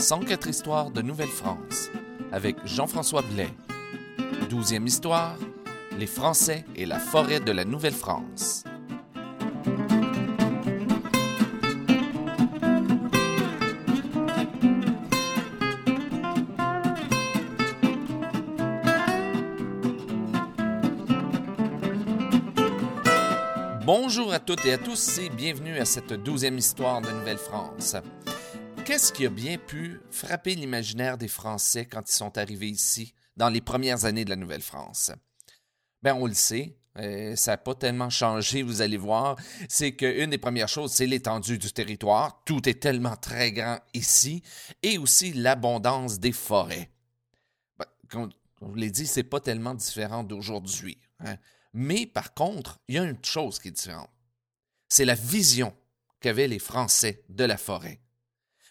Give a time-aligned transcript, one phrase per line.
[0.00, 1.90] 104 histoires de Nouvelle-France
[2.32, 3.50] avec Jean-François Blais.
[4.48, 5.36] Douzième histoire,
[5.98, 8.64] les Français et la forêt de la Nouvelle-France.
[23.84, 27.96] Bonjour à toutes et à tous et bienvenue à cette douzième histoire de Nouvelle-France.
[28.90, 33.48] Qu'est-ce qui a bien pu frapper l'imaginaire des Français quand ils sont arrivés ici dans
[33.48, 35.12] les premières années de la Nouvelle-France?
[36.02, 39.36] Ben, on le sait, euh, ça n'a pas tellement changé, vous allez voir.
[39.68, 42.42] C'est qu'une des premières choses, c'est l'étendue du territoire.
[42.44, 44.42] Tout est tellement très grand ici.
[44.82, 46.90] Et aussi l'abondance des forêts.
[47.78, 50.98] Ben, comme on vous l'ai dit, c'est pas tellement différent d'aujourd'hui.
[51.20, 51.36] Hein.
[51.74, 54.10] Mais par contre, il y a une chose qui est différente.
[54.88, 55.76] C'est la vision
[56.18, 58.00] qu'avaient les Français de la forêt.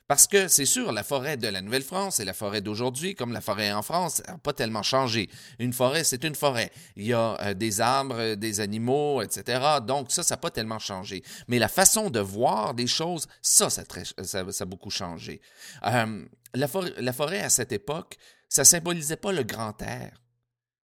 [0.10, 3.42] Parce que c'est sûr, la forêt de la Nouvelle-France et la forêt d'aujourd'hui, comme la
[3.42, 5.30] forêt en France, n'a pas tellement changé.
[5.60, 6.72] Une forêt, c'est une forêt.
[6.96, 9.62] Il y a euh, des arbres, des animaux, etc.
[9.86, 11.22] Donc ça, ça n'a pas tellement changé.
[11.48, 15.42] Mais la façon de voir des choses, ça, ça, a beaucoup changé.
[15.86, 18.18] Euh, la forêt, à cette époque,
[18.50, 20.20] ça symbolisait pas le grand air.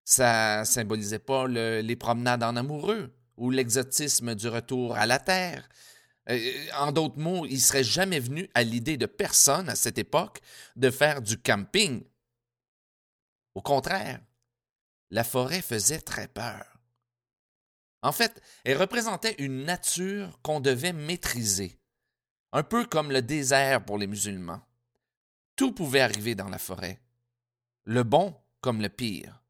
[0.04, 5.68] Ça symbolisait pas les promenades en amoureux ou l'exotisme du retour à la terre.
[6.28, 10.40] Euh, en d'autres mots, il serait jamais venu à l'idée de personne à cette époque
[10.74, 12.04] de faire du camping.
[13.54, 14.20] Au contraire,
[15.10, 16.64] la forêt faisait très peur.
[18.02, 21.78] En fait, elle représentait une nature qu'on devait maîtriser,
[22.52, 24.62] un peu comme le désert pour les musulmans.
[25.56, 27.00] Tout pouvait arriver dans la forêt,
[27.84, 29.42] le bon comme le pire.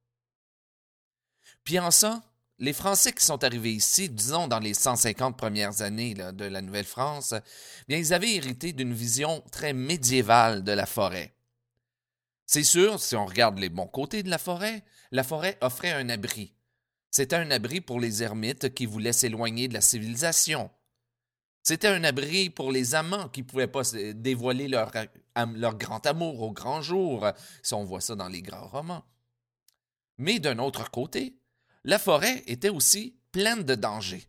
[1.64, 2.22] Puis en ça,
[2.58, 7.34] les Français qui sont arrivés ici, disons dans les 150 premières années de la Nouvelle-France,
[7.88, 11.34] bien, ils avaient hérité d'une vision très médiévale de la forêt.
[12.46, 16.08] C'est sûr, si on regarde les bons côtés de la forêt, la forêt offrait un
[16.08, 16.54] abri.
[17.10, 20.70] C'était un abri pour les ermites qui voulaient s'éloigner de la civilisation.
[21.62, 23.82] C'était un abri pour les amants qui ne pouvaient pas
[24.14, 24.92] dévoiler leur,
[25.54, 27.26] leur grand amour au grand jour,
[27.62, 29.04] si on voit ça dans les grands romans.
[30.18, 31.36] Mais d'un autre côté,
[31.86, 34.24] la forêt était aussi pleine de dangers.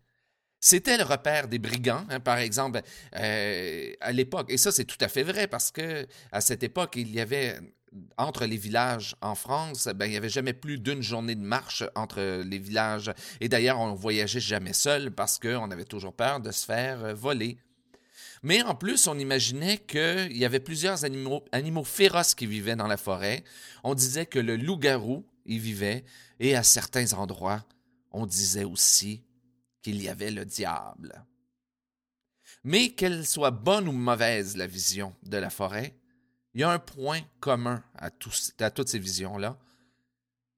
[0.60, 2.82] C'était le repère des brigands, hein, par exemple,
[3.16, 4.48] euh, à l'époque.
[4.50, 7.60] Et ça, c'est tout à fait vrai parce que à cette époque, il y avait
[8.18, 11.84] entre les villages en France, ben, il n'y avait jamais plus d'une journée de marche
[11.96, 13.12] entre les villages.
[13.40, 17.14] Et d'ailleurs, on voyageait jamais seul parce qu'on avait toujours peur de se faire euh,
[17.14, 17.58] voler.
[18.44, 22.88] Mais en plus, on imaginait qu'il y avait plusieurs animaux, animaux féroces qui vivaient dans
[22.88, 23.44] la forêt.
[23.84, 26.06] On disait que le loup-garou y vivait,
[26.40, 27.66] et à certains endroits,
[28.12, 29.24] on disait aussi
[29.82, 31.26] qu'il y avait le diable.
[32.64, 35.98] Mais qu'elle soit bonne ou mauvaise, la vision de la forêt,
[36.54, 38.10] il y a un point commun à,
[38.60, 39.60] à toutes ces visions-là,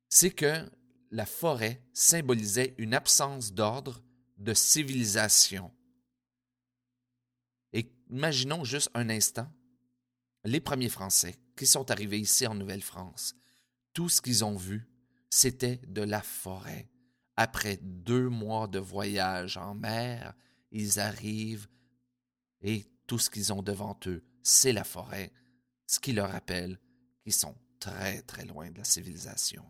[0.07, 0.69] c'est que
[1.11, 4.01] la forêt symbolisait une absence d'ordre,
[4.37, 5.71] de civilisation.
[7.73, 9.51] Et imaginons juste un instant
[10.45, 13.35] les premiers Français qui sont arrivés ici en Nouvelle-France.
[13.99, 14.87] Tout ce qu'ils ont vu,
[15.29, 16.87] c'était de la forêt.
[17.35, 20.33] Après deux mois de voyage en mer,
[20.71, 21.67] ils arrivent
[22.61, 25.33] et tout ce qu'ils ont devant eux, c'est la forêt,
[25.85, 26.79] ce qui leur rappelle
[27.23, 29.65] qu'ils sont très très loin de la civilisation.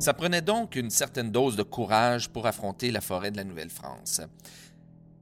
[0.00, 4.20] Ça prenait donc une certaine dose de courage pour affronter la forêt de la Nouvelle-France.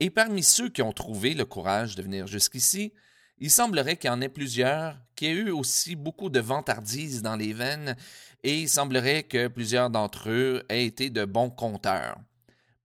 [0.01, 2.93] Et parmi ceux qui ont trouvé le courage de venir jusqu'ici,
[3.39, 7.37] il semblerait qu'il y en ait plusieurs qui aient eu aussi beaucoup de vantardise dans
[7.37, 7.97] les veines,
[8.43, 12.19] et il semblerait que plusieurs d'entre eux aient été de bons compteurs.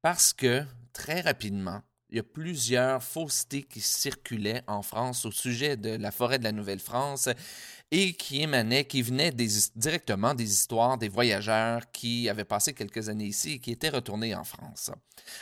[0.02, 0.64] Parce que,
[0.94, 1.82] très rapidement,
[2.12, 6.44] il y a plusieurs faussetés qui circulaient en France au sujet de la forêt de
[6.44, 7.30] la Nouvelle-France
[7.90, 9.32] et qui émanaient, qui venaient
[9.76, 14.36] directement des histoires des voyageurs qui avaient passé quelques années ici et qui étaient retournés
[14.36, 14.92] en France.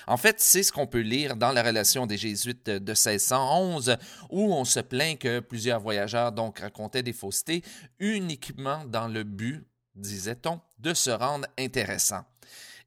[0.05, 3.97] En fait, c'est ce qu'on peut lire dans la relation des Jésuites de 1611,
[4.29, 7.63] où on se plaint que plusieurs voyageurs donc racontaient des faussetés
[7.99, 12.25] uniquement dans le but, disait-on, de se rendre intéressants.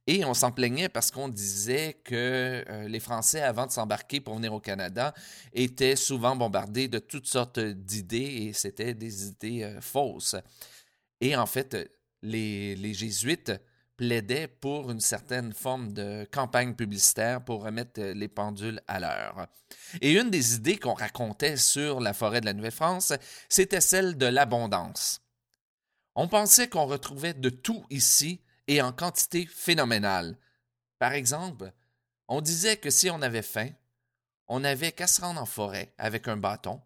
[0.07, 4.35] Et on s'en plaignait parce qu'on disait que euh, les Français, avant de s'embarquer pour
[4.35, 5.15] venir au Canada,
[5.53, 10.35] étaient souvent bombardés de toutes sortes d'idées et c'était des idées euh, fausses.
[11.21, 11.77] Et en fait,
[12.23, 13.53] les, les jésuites
[13.97, 19.47] plaidaient pour une certaine forme de campagne publicitaire pour remettre les pendules à l'heure.
[20.01, 23.13] Et une des idées qu'on racontait sur la forêt de la Nouvelle-France,
[23.49, 25.21] c'était celle de l'abondance.
[26.17, 30.37] On pensait qu'on retrouvait de tout ici et en quantité phénoménale.
[30.99, 31.73] Par exemple,
[32.29, 33.71] on disait que si on avait faim,
[34.49, 36.81] on n'avait qu'à se rendre en forêt avec un bâton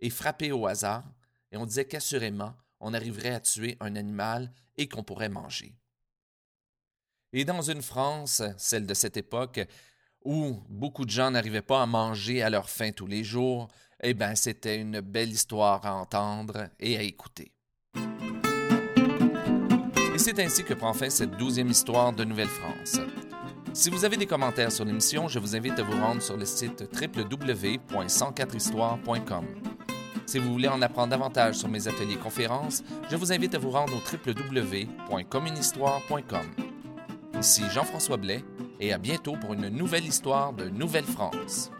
[0.00, 1.04] et frapper au hasard,
[1.50, 5.76] et on disait qu'assurément, on arriverait à tuer un animal et qu'on pourrait manger.
[7.32, 9.60] Et dans une France, celle de cette époque,
[10.24, 13.68] où beaucoup de gens n'arrivaient pas à manger à leur faim tous les jours,
[14.02, 17.52] eh bien, c'était une belle histoire à entendre et à écouter.
[20.22, 23.00] C'est ainsi que prend fin cette douzième histoire de Nouvelle-France.
[23.72, 26.44] Si vous avez des commentaires sur l'émission, je vous invite à vous rendre sur le
[26.44, 29.44] site www.104histoire.com.
[30.24, 33.70] Si vous voulez en apprendre davantage sur mes ateliers conférences, je vous invite à vous
[33.70, 36.46] rendre au www.communhistoire.com.
[37.40, 38.44] Ici Jean-François Blais
[38.78, 41.72] et à bientôt pour une nouvelle histoire de Nouvelle-France.